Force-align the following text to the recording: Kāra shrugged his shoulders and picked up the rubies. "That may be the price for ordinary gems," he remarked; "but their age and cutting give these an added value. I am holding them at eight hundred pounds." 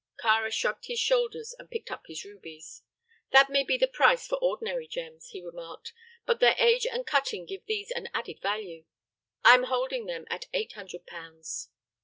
Kāra 0.19 0.51
shrugged 0.51 0.87
his 0.87 0.97
shoulders 0.97 1.53
and 1.59 1.69
picked 1.69 1.91
up 1.91 2.05
the 2.05 2.17
rubies. 2.25 2.81
"That 3.33 3.51
may 3.51 3.63
be 3.63 3.77
the 3.77 3.87
price 3.87 4.25
for 4.25 4.39
ordinary 4.39 4.87
gems," 4.87 5.27
he 5.27 5.43
remarked; 5.45 5.93
"but 6.25 6.39
their 6.39 6.55
age 6.57 6.87
and 6.87 7.05
cutting 7.05 7.45
give 7.45 7.63
these 7.67 7.91
an 7.91 8.09
added 8.11 8.41
value. 8.41 8.85
I 9.43 9.53
am 9.53 9.65
holding 9.65 10.07
them 10.07 10.25
at 10.27 10.45
eight 10.55 10.71
hundred 10.71 11.05
pounds." 11.05 11.69